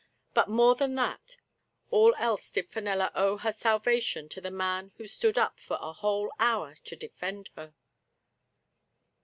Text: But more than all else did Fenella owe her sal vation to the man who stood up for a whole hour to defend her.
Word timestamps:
But 0.33 0.49
more 0.49 0.73
than 0.73 0.97
all 1.91 2.15
else 2.17 2.49
did 2.49 2.71
Fenella 2.71 3.11
owe 3.13 3.37
her 3.37 3.51
sal 3.51 3.79
vation 3.79 4.31
to 4.31 4.41
the 4.41 4.49
man 4.49 4.93
who 4.97 5.05
stood 5.05 5.37
up 5.37 5.59
for 5.59 5.77
a 5.79 5.93
whole 5.93 6.33
hour 6.39 6.73
to 6.85 6.95
defend 6.95 7.51
her. 7.55 7.75